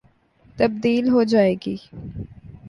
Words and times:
تبدیل 0.57 1.05
ہو 1.09 1.23
جائے 1.23 1.53
گی۔ 1.65 1.75